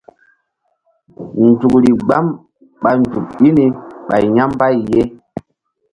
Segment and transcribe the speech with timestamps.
[1.45, 2.25] Nzukri gbam
[2.81, 3.65] ɓa nzuk i ni
[4.07, 5.01] ɓay ya̧ mbay ye.